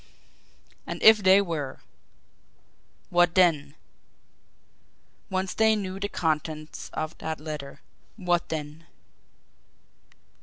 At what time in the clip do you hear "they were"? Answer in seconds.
1.19-1.79